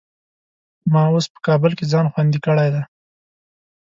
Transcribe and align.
ما 0.91 1.01
اوس 1.11 1.25
په 1.33 1.39
کابل 1.47 1.71
کې 1.77 1.85
ځان 1.91 2.05
خوندي 2.13 2.39
کړی 2.45 2.67
دی. 2.73 2.83